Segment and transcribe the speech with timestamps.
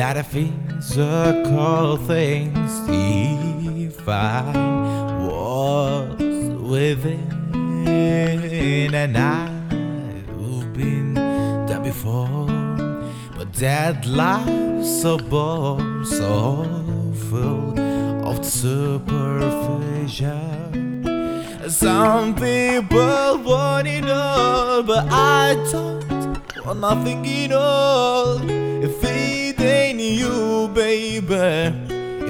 [0.00, 4.46] that a physical things define
[5.26, 6.22] what's
[6.72, 7.28] within,
[8.94, 11.12] and I've been
[11.66, 12.46] there before.
[13.36, 16.64] But that life's so bored, so
[17.28, 17.78] full
[18.26, 20.30] of superficial.
[21.68, 28.40] Some people want it all, but I don't want nothing at all.
[28.82, 29.49] If it
[30.90, 31.70] baby.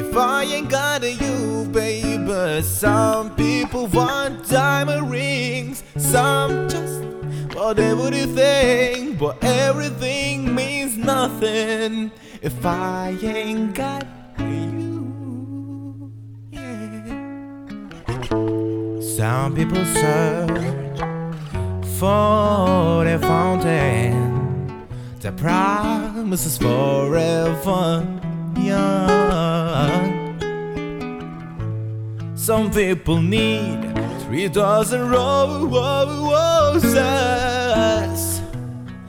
[0.03, 2.62] If I ain't got a you, baby.
[2.62, 7.02] Some people want diamond rings, some just
[7.55, 14.06] want everything, but everything means nothing if I ain't got
[14.39, 16.12] you.
[16.50, 17.80] Yeah.
[19.00, 20.98] Some people search
[21.98, 24.86] for a fountain
[25.20, 28.20] that promises forever
[32.51, 33.79] Some people need
[34.23, 35.69] three dozen ro-
[36.75, 36.91] roses,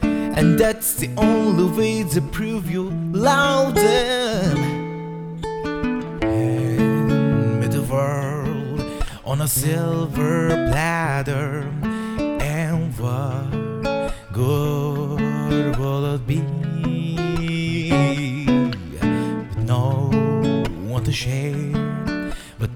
[0.04, 4.58] and that's the only way to prove you love them.
[6.22, 8.84] And the world
[9.26, 11.68] on a silver platter,
[12.40, 16.42] and what good will it be?
[19.50, 20.12] With no
[20.88, 21.51] one to share, but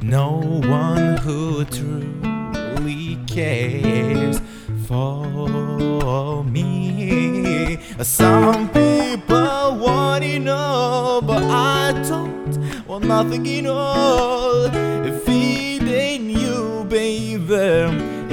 [0.06, 4.40] no one who truly cares
[4.88, 7.80] for me.
[8.02, 14.68] Some people want to know, but I don't want nothing at all.
[15.88, 17.54] Ain't you, baby.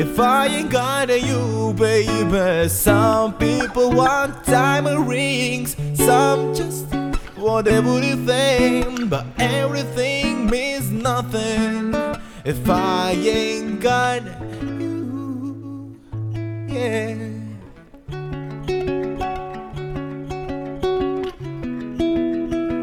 [0.01, 2.69] If I ain't got you, baby.
[2.69, 6.87] Some people want diamond rings, some just
[7.37, 11.02] want everything, but everything means nothing
[12.45, 14.23] if I ain't got
[14.63, 15.97] you.
[16.69, 17.17] Yeah.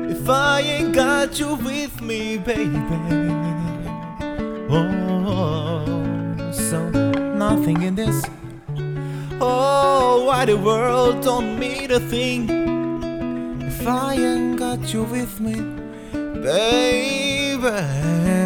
[0.10, 2.80] If I ain't got you with me, baby.
[4.70, 8.24] Oh, so nothing in this.
[9.42, 12.50] Oh, why the world don't mean a thing
[13.62, 15.56] if I ain't got you with me,
[16.42, 17.19] baby
[17.62, 18.39] right.